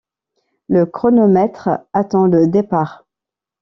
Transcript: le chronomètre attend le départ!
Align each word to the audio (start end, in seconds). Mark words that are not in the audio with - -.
le 0.67 0.87
chronomètre 0.87 1.85
attend 1.93 2.25
le 2.25 2.47
départ! 2.47 3.05